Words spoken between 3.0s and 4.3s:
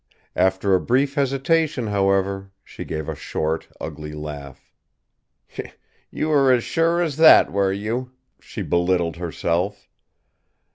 a short, ugly